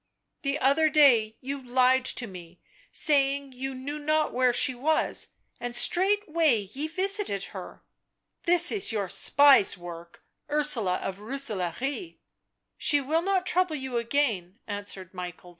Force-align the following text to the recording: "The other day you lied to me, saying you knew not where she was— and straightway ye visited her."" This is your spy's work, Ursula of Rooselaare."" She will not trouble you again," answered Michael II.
"The 0.41 0.57
other 0.57 0.89
day 0.89 1.37
you 1.41 1.61
lied 1.61 2.05
to 2.05 2.25
me, 2.25 2.59
saying 2.91 3.51
you 3.51 3.75
knew 3.75 3.99
not 3.99 4.33
where 4.33 4.51
she 4.51 4.73
was— 4.73 5.27
and 5.61 5.75
straightway 5.75 6.57
ye 6.61 6.87
visited 6.87 7.43
her."" 7.53 7.83
This 8.47 8.71
is 8.71 8.91
your 8.91 9.09
spy's 9.09 9.77
work, 9.77 10.23
Ursula 10.49 10.95
of 11.03 11.19
Rooselaare."" 11.19 12.17
She 12.79 12.99
will 12.99 13.21
not 13.21 13.45
trouble 13.45 13.75
you 13.75 13.97
again," 13.97 14.57
answered 14.65 15.13
Michael 15.13 15.49
II. 15.49 15.49